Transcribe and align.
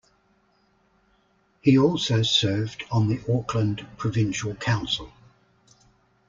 He 1.61 1.77
also 1.77 2.23
served 2.23 2.85
on 2.89 3.07
the 3.07 3.21
Auckland 3.31 3.85
Provincial 3.97 4.55
Council. 4.55 5.13